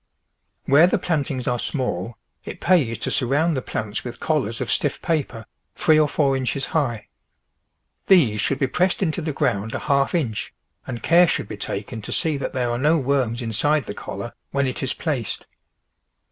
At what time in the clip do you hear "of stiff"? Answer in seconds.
4.59-4.99